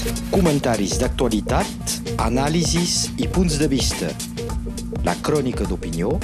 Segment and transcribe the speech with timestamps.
[0.00, 1.94] Comentaris d'actualitat,
[2.24, 4.08] anàlisis i punts de vista.
[5.04, 6.14] La crònica d'opinió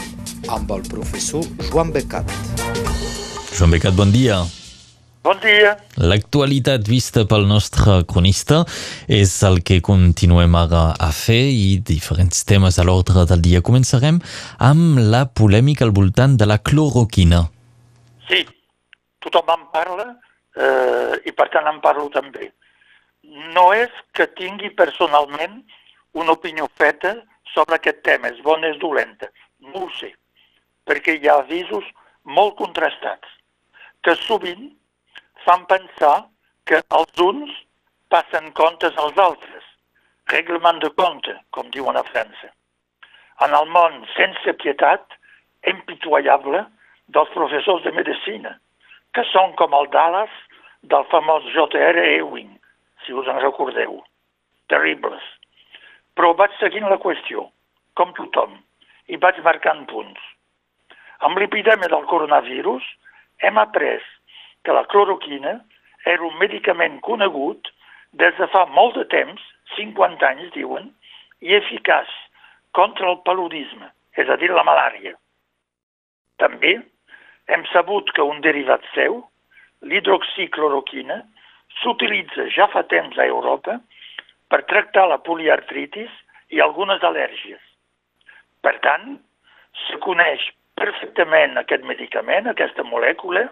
[0.48, 2.32] amb el professor Joan Becat.
[3.52, 4.38] Joan Becat, bon dia.
[5.26, 5.74] Bon dia.
[6.00, 8.62] L'actualitat vista pel nostre cronista
[9.12, 13.60] és el que continuem ara a fer i diferents temes a l'ordre del dia.
[13.60, 14.22] Començarem
[14.56, 17.44] amb la polèmica al voltant de la cloroquina.
[18.30, 18.46] Sí,
[19.20, 20.14] tothom en parla
[20.56, 22.54] eh, i per tant en parlo també.
[23.56, 25.58] No és que tingui personalment
[26.14, 27.14] una opinió feta
[27.52, 29.28] sobre aquest tema, és bona, és dolenta.
[29.60, 30.12] No ho sé,
[30.86, 31.86] perquè hi ha avisos
[32.38, 33.28] molt contrastats,
[34.02, 34.68] que sovint
[35.44, 36.16] fan pensar
[36.66, 37.52] que els uns
[38.12, 39.64] passen comptes als altres.
[40.30, 42.50] Reglement de compte, com diuen a França.
[43.46, 45.04] En el món sense pietat,
[45.70, 46.64] impitoyable,
[47.14, 48.56] dels professors de medicina,
[49.14, 50.32] que són com el Dallas
[50.90, 52.02] del famós J.R.
[52.16, 52.50] Ewing,
[53.06, 54.00] si us en recordeu.
[54.72, 55.22] Terribles.
[56.18, 57.46] Però vaig seguint la qüestió,
[57.94, 58.56] com tothom,
[59.08, 60.20] i vaig marcant punts.
[61.24, 62.84] Amb l'epidèmia del coronavirus
[63.46, 64.02] hem après
[64.64, 65.60] que la cloroquina
[66.04, 67.70] era un medicament conegut
[68.12, 69.42] des de fa molt de temps,
[69.76, 70.90] 50 anys, diuen,
[71.40, 72.10] i eficaç
[72.76, 75.14] contra el paludisme, és a dir, la malària.
[76.42, 76.76] També
[77.52, 79.22] hem sabut que un derivat seu,
[79.82, 81.20] l'hidroxicloroquina,
[81.82, 83.78] s'utilitza ja fa temps a Europa
[84.50, 86.12] per tractar la poliartritis
[86.54, 87.62] i algunes al·lèrgies.
[88.62, 89.16] Per tant,
[89.86, 90.42] se coneix
[90.78, 93.46] perfectament aquest medicament, aquesta molècula,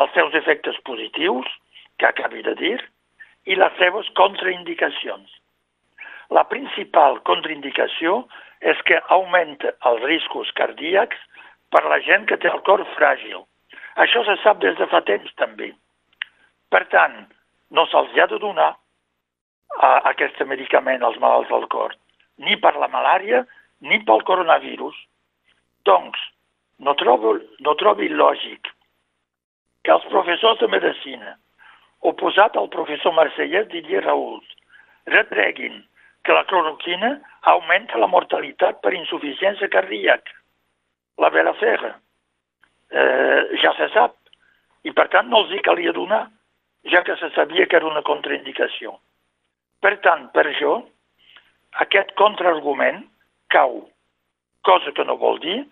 [0.00, 1.48] els seus efectes positius,
[1.98, 2.78] que acabi de dir,
[3.46, 5.28] i les seves contraindicacions.
[6.32, 8.22] La principal contraindicació
[8.72, 11.18] és que augmenta els riscos cardíacs
[11.74, 13.42] per la gent que té el cor fràgil.
[14.04, 15.72] Això se sap des de fa temps també.
[16.72, 17.26] Per tant,
[17.72, 18.70] no se'ls ha de donar
[19.80, 21.94] a aquest medicament als malalts del cor,
[22.38, 23.44] ni per la malària
[23.80, 24.94] ni pel coronavirus.
[25.88, 26.18] Doncs,
[26.78, 28.68] no trobo, no trobi lògic
[29.82, 31.36] que els professors de medicina,
[32.06, 34.46] oposat al professor marsellès Didier Raoult,
[35.10, 35.80] retreguin
[36.22, 37.16] que la cloroquina
[37.50, 40.36] augmenta la mortalitat per insuficiència cardíaca.
[41.18, 41.96] La vera ferra.
[42.92, 44.14] Eh, ja se sap.
[44.86, 46.28] I per tant no els hi calia donar,
[46.90, 48.96] ja que se sabia que era una contraindicació.
[49.82, 50.80] Per tant, per jo,
[51.84, 53.02] aquest contraargument
[53.54, 53.82] cau,
[54.62, 55.62] cosa que no vol dir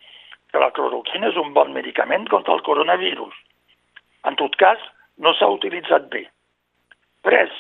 [0.51, 3.35] que la cloroquina és un bon medicament contra el coronavirus.
[4.27, 4.81] En tot cas,
[5.19, 6.25] no s'ha utilitzat bé.
[7.23, 7.53] Pres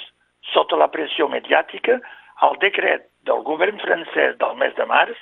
[0.52, 2.00] sota la pressió mediàtica
[2.46, 5.18] el decret del govern francès del mes de març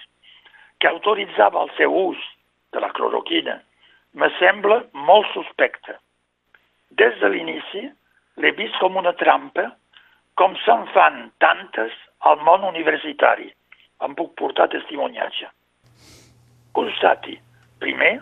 [0.79, 2.21] que autoritzava el seu ús
[2.73, 3.59] de la cloroquina
[4.15, 5.99] me sembla molt suspecte.
[6.91, 7.85] Des de l'inici
[8.39, 9.67] l'he vist com una trampa,
[10.39, 11.95] com se'n fan tantes
[12.31, 13.51] al món universitari.
[14.07, 15.49] Em puc portar testimoniatge.
[16.79, 17.35] Constati,
[17.83, 18.21] primer,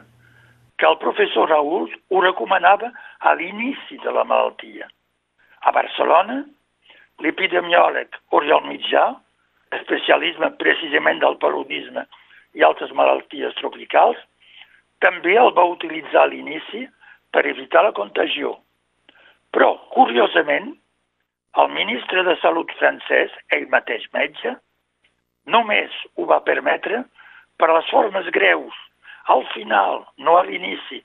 [0.80, 2.90] que el professor Raül ho recomanava
[3.20, 4.88] a l'inici de la malaltia.
[5.68, 6.42] A Barcelona,
[7.20, 9.06] l'epidemiòleg Oriol Mitjà,
[9.76, 12.06] especialisme precisament del paludisme
[12.56, 14.20] i altres malalties tropicals,
[15.04, 16.86] també el va utilitzar a l'inici
[17.32, 18.54] per evitar la contagió.
[19.54, 20.72] Però, curiosament,
[21.62, 24.56] el ministre de Salut francès, ell mateix metge,
[25.46, 27.04] només ho va permetre
[27.60, 28.74] per les formes greus,
[29.32, 31.00] al final, no a l'inici,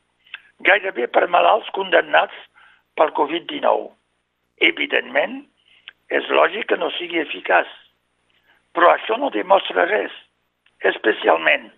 [0.68, 2.36] gairebé per malalts condemnats
[3.00, 3.90] pel Covid-19.
[4.68, 5.40] Evidentment,
[6.12, 7.70] és lògic que no sigui eficaç,
[8.76, 10.14] però això no demostra res.
[10.92, 11.70] Especialment,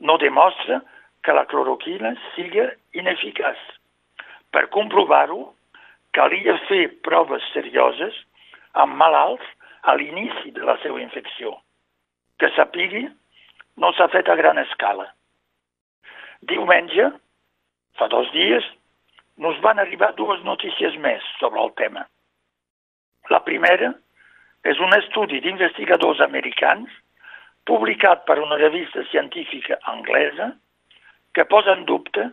[0.00, 0.82] no demostra
[1.24, 2.66] que la cloroquina sigui
[3.00, 3.58] ineficaç.
[4.54, 5.54] Per comprovar-ho,
[6.16, 8.16] calia fer proves serioses
[8.72, 9.44] amb malalts
[9.82, 11.54] a l'inici de la seva infecció.
[12.38, 13.06] Que sapigui,
[13.78, 15.08] no s'ha fet a gran escala.
[16.50, 17.10] Diumenge,
[17.98, 18.66] fa dos dies,
[19.38, 22.04] nos van arribar dues notícies més sobre el tema.
[23.30, 23.92] La primera
[24.66, 26.90] és un estudi d'investigadors americans
[27.68, 30.52] publicat per una revista científica anglesa
[31.34, 32.24] que posa en dubte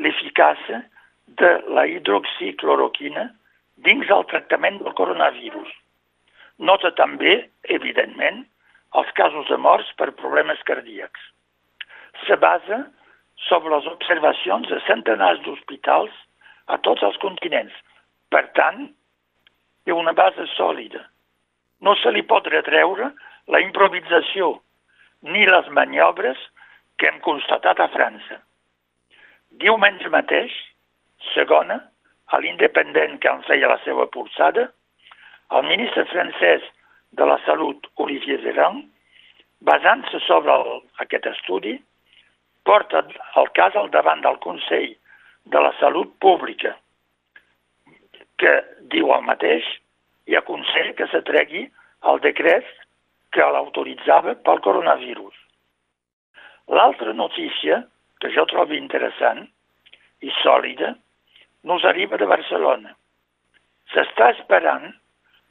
[0.00, 0.82] l'eficàcia
[1.26, 3.28] de la hidroxicloroquina
[3.86, 5.68] dins el tractament del coronavirus.
[6.58, 8.44] Nota també, evidentment,
[8.96, 11.20] els casos de morts per problemes cardíacs.
[12.24, 12.86] Se basa
[13.48, 16.14] sobre les observacions de centenars d'hospitals
[16.72, 17.74] a tots els continents.
[18.32, 18.86] Per tant,
[19.84, 21.02] té una base sòlida.
[21.84, 23.12] No se li pot retreure
[23.52, 24.56] la improvisació
[25.22, 26.40] ni les maniobres
[26.96, 28.40] que hem constatat a França.
[29.60, 30.54] Diumenge mateix,
[31.34, 31.78] segona,
[32.34, 34.68] a l'independent que en feia la seva porçada,
[35.56, 36.64] el ministre francès
[37.18, 38.82] de la Salut, Olivier Véran,
[39.66, 41.76] basant-se sobre el, aquest estudi,
[42.66, 43.04] porta
[43.40, 44.90] el cas al davant del Consell
[45.54, 46.74] de la Salut Pública,
[48.42, 48.54] que
[48.92, 49.66] diu el mateix
[50.26, 51.64] i aconsella que s'atregui
[52.10, 52.66] el decret
[53.32, 55.34] que l'autoritzava pel coronavirus.
[56.74, 57.84] L'altra notícia,
[58.20, 59.44] que jo trobo interessant
[60.26, 60.94] i sòlida,
[61.66, 62.92] nos arriba de Barcelona.
[63.90, 64.86] S'està esperant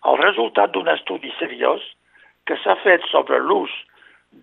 [0.08, 1.84] el resultat d'un estudi seriós
[2.48, 3.74] que s'ha fet sobre l'ús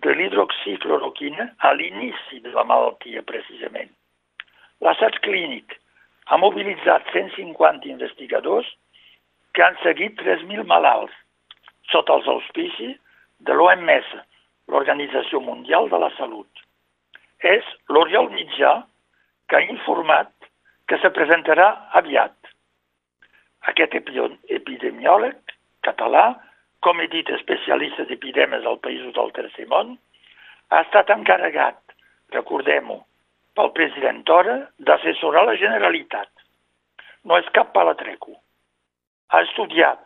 [0.05, 3.89] de l'hidroxicloroquina a l'inici de la malaltia, precisament.
[4.85, 5.73] L'assaig clínic
[6.29, 8.69] ha mobilitzat 150 investigadors
[9.57, 11.17] que han seguit 3.000 malalts
[11.89, 12.95] sota els auspicis
[13.49, 14.13] de l'OMS,
[14.69, 16.49] l'Organització Mundial de la Salut.
[17.41, 18.77] És l'Oriol Mitjà
[19.49, 20.29] que ha informat
[20.87, 21.69] que se presentarà
[21.99, 22.35] aviat.
[23.71, 25.55] Aquest epidemiòleg
[25.87, 26.25] català,
[26.83, 29.95] com he dit, especialista d'epidèmies als països del Tercer Món,
[30.69, 31.79] ha estat encarregat,
[32.35, 32.99] recordem-ho,
[33.55, 36.29] pel president Tora d'assessorar la Generalitat.
[37.23, 38.33] No és cap palatreco.
[39.31, 40.01] Ha estudiat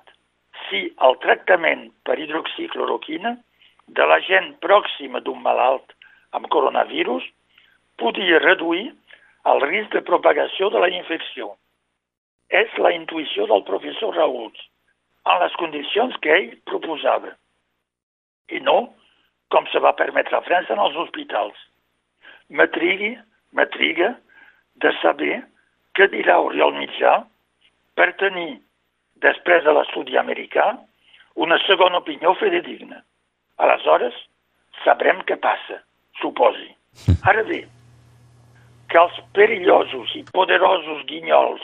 [0.67, 3.33] si el tractament per hidroxicloroquina
[3.87, 5.95] de la gent pròxima d'un malalt
[6.37, 7.25] amb coronavirus
[8.01, 8.91] podia reduir
[9.45, 11.53] el risc de propagació de la infecció.
[12.49, 14.51] És la intuïció del professor Raúl,
[15.27, 17.33] en les condicions que ell proposava.
[18.49, 18.77] I no
[19.51, 21.57] com se va permetre a França en els hospitals.
[22.49, 23.13] M'atrigui,
[23.55, 24.13] m'atriga
[24.83, 25.41] de saber
[25.97, 27.19] què dirà Oriol Mitjà
[27.97, 28.59] per tenir
[29.23, 30.69] després de l'estudi americà,
[31.35, 33.01] una segona opinió fidedigna.
[33.63, 34.15] Aleshores,
[34.83, 35.81] sabrem què passa,
[36.21, 36.69] suposi.
[37.29, 37.63] Ara bé,
[38.91, 41.63] que els perillosos i poderosos guinyols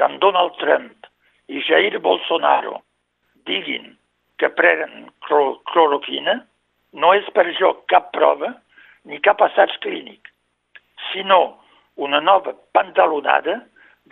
[0.00, 1.08] d'en Donald Trump
[1.48, 2.80] i Jair Bolsonaro
[3.48, 3.94] diguin
[4.38, 6.38] que prenen cloroquina
[6.92, 8.52] no és per jo cap prova
[9.08, 10.28] ni cap assaig clínic,
[11.10, 11.58] sinó
[11.96, 13.58] una nova pantalonada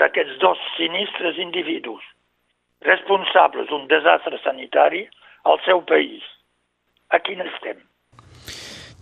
[0.00, 2.04] d'aquests dos sinistres individus
[2.86, 5.06] responsables d'un desastre sanitari
[5.44, 6.24] al seu país.
[7.14, 7.78] A quin estem?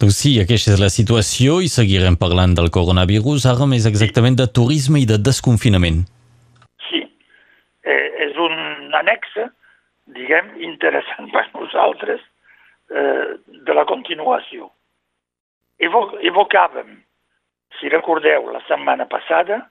[0.01, 4.49] Doncs sí, aquesta és la situació i seguirem parlant del coronavirus, ara més exactament de
[4.59, 6.03] turisme i de desconfinament.
[6.89, 7.05] Sí,
[7.87, 8.57] eh, és un
[8.99, 9.47] anexe,
[10.19, 12.21] diguem, interessant per nosaltres
[12.91, 13.39] eh,
[13.69, 14.69] de la continuació.
[15.79, 16.99] Evo evocàvem,
[17.79, 19.63] si recordeu, la setmana passada,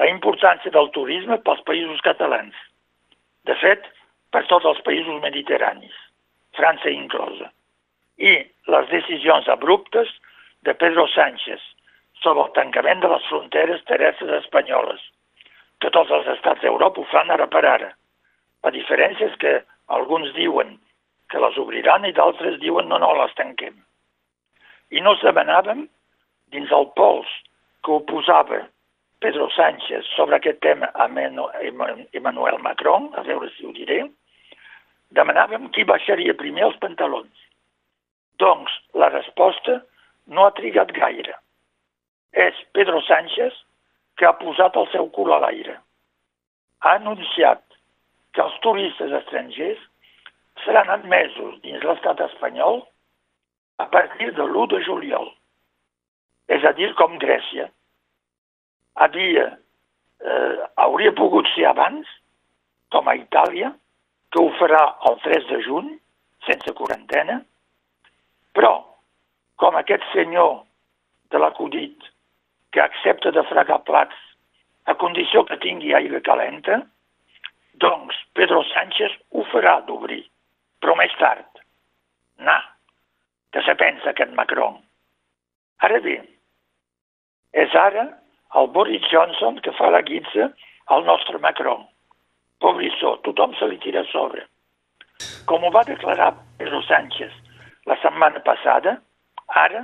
[0.00, 2.56] la importància del turisme pels països catalans
[3.48, 3.86] de fet,
[4.30, 5.94] per tots els països mediterranis,
[6.58, 7.48] França inclosa.
[8.20, 8.32] I
[8.68, 10.08] les decisions abruptes
[10.68, 11.60] de Pedro Sánchez
[12.22, 15.00] sobre el tancament de les fronteres terrestres espanyoles,
[15.80, 17.90] que tots els estats d'Europa ho fan ara per ara.
[18.64, 19.54] La diferència és que
[19.88, 20.76] alguns diuen
[21.32, 23.78] que les obriran i d'altres diuen no, no, les tanquem.
[24.90, 25.86] I no demanàvem,
[26.52, 27.30] dins el pols
[27.86, 28.64] que oposava
[29.24, 34.02] Pedro Sánchez sobre aquest tema a Emmanuel Macron, a veure si ho diré,
[35.16, 37.46] demanàvem qui baixaria primer els pantalons.
[38.40, 39.80] Doncs la resposta
[40.26, 41.36] no ha trigat gaire.
[42.32, 43.56] És Pedro Sánchez
[44.20, 45.78] que ha posat el seu cul a l'aire.
[46.84, 47.62] Ha anunciat
[48.36, 49.80] que els turistes estrangers
[50.64, 52.82] seran admesos dins l'estat espanyol
[53.80, 55.30] a partir de l'1 de juliol.
[56.52, 57.68] És a dir, com Grècia,
[58.94, 59.46] havia,
[60.20, 62.08] eh, hauria pogut ser abans,
[62.90, 63.72] com a Itàlia,
[64.30, 65.94] que ho farà el 3 de juny,
[66.46, 67.40] sense quarantena,
[68.56, 68.72] però,
[69.60, 70.62] com aquest senyor
[71.30, 72.08] de l'acudit
[72.74, 74.16] que accepta de fregar plats
[74.90, 76.80] a condició que tingui aigua calenta,
[77.82, 80.22] doncs Pedro Sánchez ho farà d'obrir,
[80.82, 81.46] però més tard.
[82.40, 82.58] Na,
[83.52, 84.80] que se pensa aquest Macron.
[85.86, 86.16] Ara bé,
[87.52, 88.06] és ara
[88.58, 90.50] el Boris Johnson que fa la guitza
[90.94, 91.86] al nostre Macron.
[92.60, 94.44] Pobrissó, tothom se li tira a sobre.
[95.48, 97.32] Com ho va declarar Pedro Sánchez
[97.90, 98.98] la setmana passada,
[99.60, 99.82] ara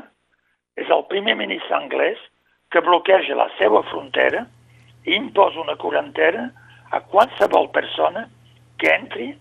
[0.78, 2.20] és el primer ministre anglès
[2.70, 4.44] que bloqueja la seva frontera
[5.06, 6.46] i imposa una quarantena
[6.94, 8.26] a qualsevol persona
[8.78, 9.32] que entri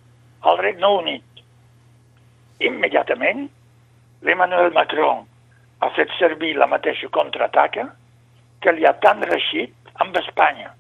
[0.50, 1.44] al Regne Unit.
[2.70, 3.46] Immediatament,
[4.26, 5.26] l'Emmanuel Macron
[5.84, 7.90] ha fet servir la mateixa contraataca
[8.64, 10.72] que li ha tan reixit amb Espanya.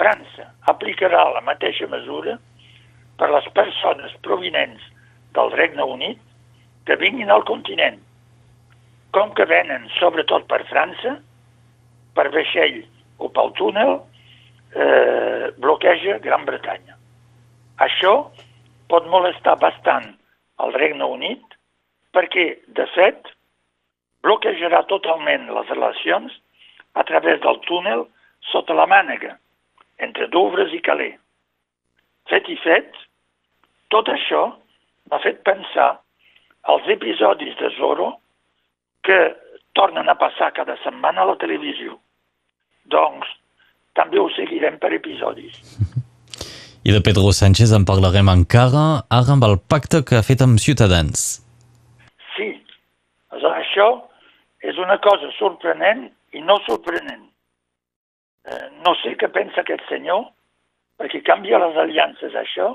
[0.00, 2.38] França aplicarà la mateixa mesura
[3.20, 4.82] per les persones provinents
[5.36, 6.29] del Regne Unit
[6.86, 7.98] que vinguin al continent.
[9.14, 11.16] Com que venen sobretot per França,
[12.14, 12.82] per vaixell
[13.18, 13.98] o pel túnel,
[14.74, 16.96] eh, bloqueja Gran Bretanya.
[17.78, 18.30] Això
[18.88, 20.12] pot molestar bastant
[20.60, 21.56] el Regne Unit
[22.14, 23.28] perquè, de fet,
[24.26, 26.34] bloquejarà totalment les relacions
[26.94, 28.06] a través del túnel
[28.50, 29.36] sota la mànega,
[29.98, 31.16] entre Douvres i Calais.
[32.30, 32.90] Fet i fet,
[33.90, 34.42] tot això
[35.10, 35.92] m'ha fet pensar
[36.62, 38.12] als episodis de Zorro
[39.02, 39.18] que
[39.72, 41.96] tornen a passar cada setmana a la televisió.
[42.90, 43.28] Doncs
[43.94, 45.56] també ho seguirem per episodis.
[46.88, 50.60] I de Pedro Sánchez en parlarem encara, ara amb el pacte que ha fet amb
[50.62, 51.42] Ciutadans.
[52.32, 52.54] Sí,
[53.44, 53.88] això
[54.64, 57.26] és una cosa sorprenent i no sorprenent.
[58.48, 60.24] Eh, no sé què pensa aquest senyor,
[60.96, 62.72] perquè canvia les aliances, això,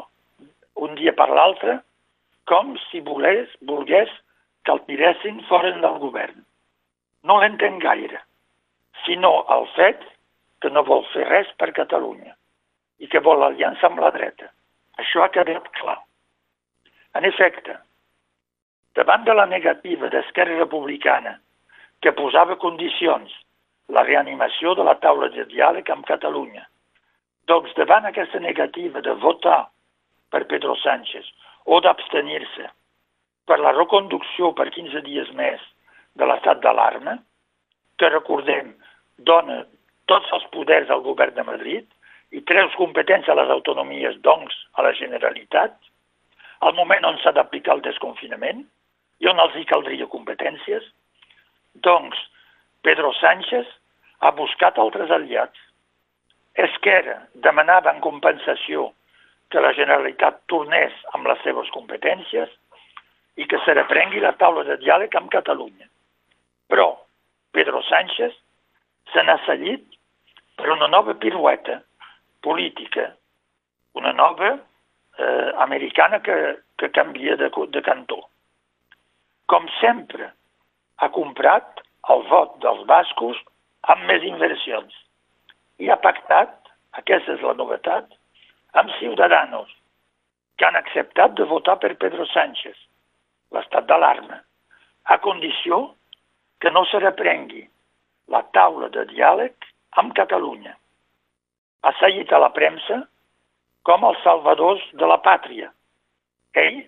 [0.85, 1.79] un dia per l'altre,
[2.49, 4.09] com si volés, volgués
[4.65, 6.43] que el tiressin fora del govern.
[7.25, 8.21] No l'entenc gaire,
[9.05, 10.03] sinó el fet
[10.61, 12.35] que no vol fer res per Catalunya
[13.01, 14.51] i que vol l'aliança amb la dreta.
[15.01, 15.97] Això ha quedat clar.
[17.17, 17.75] En efecte,
[18.95, 21.39] davant de la negativa d'Esquerra Republicana
[22.01, 23.33] que posava condicions
[23.95, 26.63] la reanimació de la taula de diàleg amb Catalunya,
[27.49, 29.65] doncs davant aquesta negativa de votar
[30.33, 31.27] per Pedro Sánchez
[31.65, 32.69] o d'abstenir-se
[33.45, 35.61] per la reconducció per 15 dies més
[36.15, 37.17] de l'estat d'alarma,
[37.99, 38.73] que recordem
[39.29, 39.63] dona
[40.09, 41.85] tots els poders al govern de Madrid
[42.35, 45.75] i treu competències a les autonomies, doncs, a la Generalitat,
[46.61, 48.63] al moment on s'ha d'aplicar el desconfinament
[49.23, 50.83] i on els hi caldria competències,
[51.87, 52.19] doncs
[52.85, 53.69] Pedro Sánchez
[54.19, 55.57] ha buscat altres aliats.
[56.55, 58.89] Esquerra demanava en compensació
[59.49, 62.51] que la Generalitat tornés amb les seves competències
[63.35, 65.87] i que se reprengui la taula de diàleg amb Catalunya.
[66.71, 66.87] Però
[67.55, 68.33] Pedro Sánchez
[69.13, 69.83] se n'ha seguit
[70.55, 71.81] per una nova pirueta
[72.41, 73.11] política,
[73.93, 76.35] una nova eh, americana que,
[76.77, 78.21] que canvia de, de cantó.
[79.51, 80.31] Com sempre,
[80.97, 81.83] ha comprat
[82.13, 83.39] el vot dels bascos
[83.93, 84.93] amb més inversions
[85.83, 86.53] i ha pactat,
[86.99, 88.07] aquesta és la novetat,
[88.79, 89.69] amb Ciudadanos,
[90.57, 92.75] que han acceptat de votar per Pedro Sánchez,
[93.55, 94.41] l'estat d'alarma,
[95.05, 95.95] a condició
[96.59, 97.63] que no se reprengui
[98.33, 99.67] la taula de diàleg
[100.01, 100.73] amb Catalunya.
[101.85, 103.03] Ha seguit a la premsa
[103.85, 105.69] com els salvadors de la pàtria.
[106.57, 106.81] Ell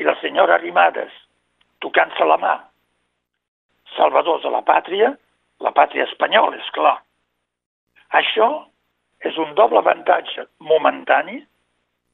[0.00, 1.12] i la senyora Arrimadas,
[1.84, 2.54] tocant-se la mà.
[3.94, 5.12] Salvadors de la pàtria,
[5.62, 6.96] la pàtria espanyola, és clar.
[8.18, 8.48] Això
[9.24, 11.38] és un doble avantatge momentani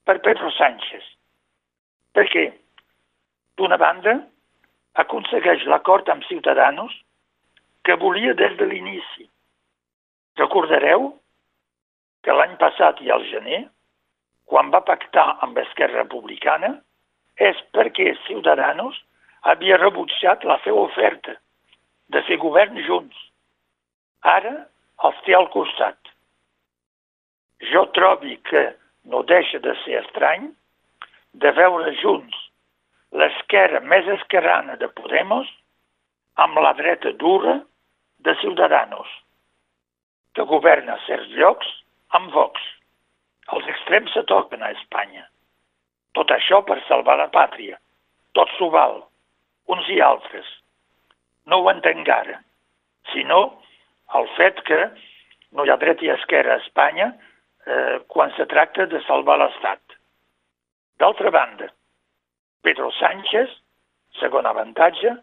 [0.06, 1.04] per Pedro Sánchez.
[2.14, 2.46] Perquè,
[3.58, 4.16] d'una banda,
[5.02, 6.94] aconsegueix l'acord amb Ciutadanos
[7.86, 9.26] que volia des de l'inici.
[10.38, 11.10] Recordareu
[12.24, 13.62] que l'any passat i al gener,
[14.50, 16.74] quan va pactar amb Esquerra Republicana,
[17.40, 18.98] és perquè Ciudadanos
[19.48, 21.36] havia rebutjat la seva oferta
[22.12, 23.16] de fer govern junts.
[24.26, 24.52] Ara
[25.06, 25.99] els té al costat.
[27.68, 28.70] Jo trobi que
[29.04, 30.48] no deixa de ser estrany
[31.32, 32.36] de veure junts
[33.12, 35.48] l'esquerra més esquerrana de Podemos
[36.40, 37.58] amb la dreta dura
[38.24, 39.08] de Ciudadanos,
[40.34, 41.68] que governa certs llocs
[42.16, 42.60] amb Vox.
[43.52, 45.26] Els extrems se toquen a Espanya.
[46.14, 47.78] Tot això per salvar la pàtria.
[48.38, 49.00] Tot s'ho val,
[49.66, 50.46] uns i altres.
[51.50, 52.38] No ho entenc ara,
[53.12, 53.40] sinó
[54.14, 54.78] el fet que
[55.56, 57.10] no hi ha dret i esquerra a Espanya
[57.70, 59.80] eh, quan se tracta de salvar l'Estat.
[61.00, 61.70] D'altra banda,
[62.66, 63.52] Pedro Sánchez,
[64.20, 65.14] segon avantatge,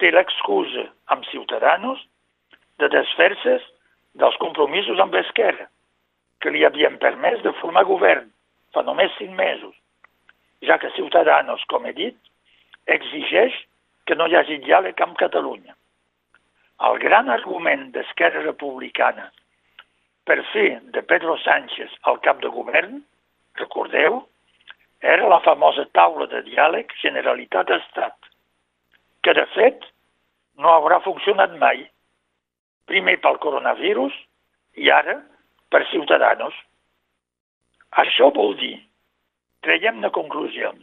[0.00, 2.02] té l'excusa amb Ciutadanos
[2.82, 3.56] de desfer-se
[4.20, 5.70] dels compromisos amb Esquerra,
[6.40, 8.28] que li havien permès de formar govern
[8.76, 9.72] fa només cinc mesos,
[10.68, 12.16] ja que Ciutadanos, com he dit,
[12.86, 13.56] exigeix
[14.06, 15.74] que no hi hagi diàleg amb Catalunya.
[16.86, 19.30] El gran argument d'Esquerra Republicana
[20.26, 22.98] per fer de Pedro Sánchez el cap de govern,
[23.60, 24.24] recordeu,
[25.00, 28.16] era la famosa taula de diàleg Generalitat-Estat,
[29.22, 29.86] que de fet
[30.58, 31.84] no haurà funcionat mai,
[32.90, 34.14] primer pel coronavirus
[34.82, 35.18] i ara
[35.70, 36.54] per Ciutadanos.
[38.02, 38.74] Això vol dir,
[39.66, 40.82] traiem-ne conclusions,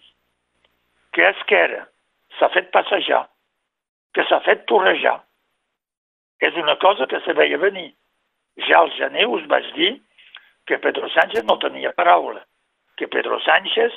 [1.14, 1.86] que Esquerra
[2.38, 3.26] s'ha fet passejar,
[4.14, 5.20] que s'ha fet torrejar.
[6.44, 7.92] És una cosa que se veia venir.
[8.58, 9.94] Ja al gener us vaig dir
[10.68, 12.44] que Pedro Sánchez no tenia paraula,
[12.98, 13.94] que Pedro Sánchez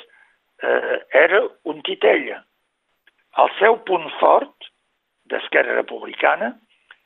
[0.63, 2.43] eh, era un titella.
[3.37, 4.71] El seu punt fort
[5.29, 6.55] d'Esquerra Republicana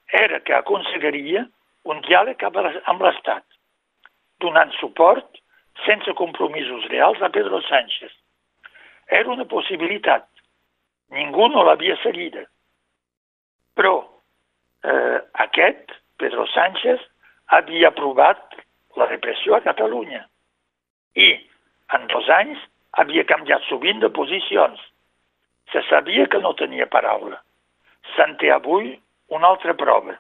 [0.07, 1.45] era que aconseguiria
[1.83, 3.43] un diàleg amb l'Estat,
[4.39, 5.41] donant suport
[5.85, 8.11] sense compromisos reals a Pedro Sánchez.
[9.11, 10.25] era una possibilitat.
[11.11, 12.45] Ningú no l'havia seguida.
[13.75, 13.95] Però
[14.87, 17.03] eh, aquest, Pedro Sánchez,
[17.51, 18.55] havia aprovat
[18.95, 20.23] la repressió a Catalunya.
[21.15, 21.29] I
[21.95, 22.59] en dos anys
[22.99, 24.79] havia canviat sovint de posicions.
[25.71, 27.39] Se sabia que no tenia paraula.
[28.15, 28.93] Se'n té avui
[29.35, 30.17] una altra prova.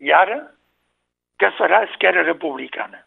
[0.00, 0.40] I ara,
[1.40, 3.00] què farà Esquerra Republicana?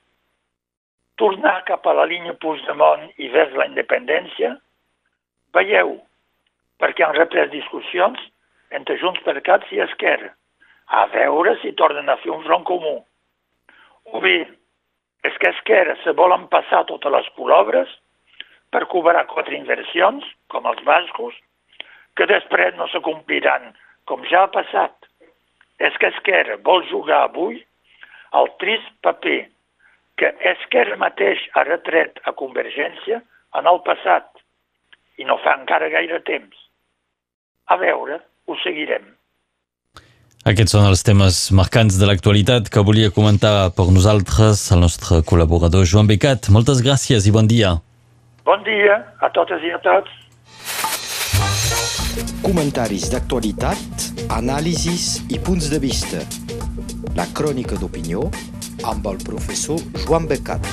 [1.18, 4.54] Tornar cap a la línia Puigdemont i vers la independència?
[5.58, 5.96] Veieu,
[6.82, 8.22] perquè han reprès discussions
[8.78, 10.34] entre Junts per Cat i Esquerra,
[10.88, 12.96] a veure si tornen a fer un front comú.
[14.14, 14.38] O bé,
[15.28, 17.92] és que Esquerra se volen passar totes les colobres
[18.72, 21.36] per cobrar quatre inversions, com els bascos,
[22.16, 23.74] que després no se compliran,
[24.08, 24.96] com ja ha passat.
[25.80, 27.60] És que Esquerra vol jugar avui
[28.40, 29.40] el trist paper
[30.18, 33.22] que Esquerra mateix ha retret a Convergència
[33.60, 34.42] en el passat
[35.22, 36.58] i no fa encara gaire temps.
[37.68, 39.06] A veure, ho seguirem.
[40.48, 45.84] Aquests són els temes marcants de l'actualitat que volia comentar per nosaltres el nostre col·laborador
[45.84, 46.48] Joan Becat.
[46.56, 47.74] Moltes gràcies i bon dia.
[48.48, 50.14] Bon dia a totes i a tots.
[52.46, 56.24] Comentaris d'actualitat, anàlisis i punts de vista.
[57.20, 58.30] La crònica d'opinió
[58.88, 60.64] amb el professor Joan Becat.